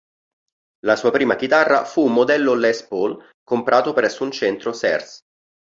La 0.83 0.95
sua 0.95 1.11
prima 1.11 1.35
chitarra 1.35 1.85
fu 1.85 2.05
un 2.05 2.13
modello 2.13 2.55
Les 2.55 2.81
Paul 2.87 3.23
comprato 3.43 3.93
presso 3.93 4.23
un 4.23 4.31
centro 4.31 4.73
Sears. 4.73 5.19